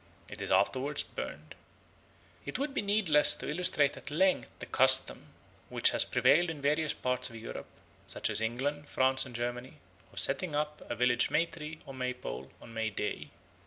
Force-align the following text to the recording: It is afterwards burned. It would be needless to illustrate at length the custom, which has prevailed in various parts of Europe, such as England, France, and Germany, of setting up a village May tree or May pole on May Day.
It 0.29 0.41
is 0.41 0.49
afterwards 0.49 1.03
burned. 1.03 1.53
It 2.43 2.57
would 2.57 2.73
be 2.73 2.81
needless 2.81 3.35
to 3.35 3.47
illustrate 3.47 3.95
at 3.97 4.09
length 4.09 4.49
the 4.57 4.65
custom, 4.65 5.27
which 5.69 5.91
has 5.91 6.05
prevailed 6.05 6.49
in 6.49 6.59
various 6.59 6.91
parts 6.91 7.29
of 7.29 7.35
Europe, 7.35 7.67
such 8.07 8.27
as 8.31 8.41
England, 8.41 8.89
France, 8.89 9.27
and 9.27 9.35
Germany, 9.35 9.75
of 10.11 10.17
setting 10.19 10.55
up 10.55 10.81
a 10.89 10.95
village 10.95 11.29
May 11.29 11.45
tree 11.45 11.77
or 11.85 11.93
May 11.93 12.15
pole 12.15 12.49
on 12.59 12.73
May 12.73 12.89
Day. 12.89 13.29